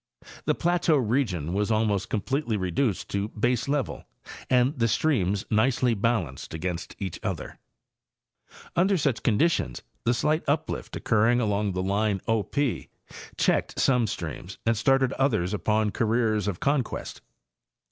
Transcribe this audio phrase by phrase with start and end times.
[0.45, 4.03] The plateau region was almost completely reduced to baselevel
[4.49, 7.59] and the streams nicely balanced against each other.
[8.75, 12.89] Under such conditions the slight uplift occurring along the line O P
[13.37, 13.85] checked 105 Hayes and Campbell—Appalachian Geomorphology.
[13.85, 17.21] some streams and started others upon careers of conquest.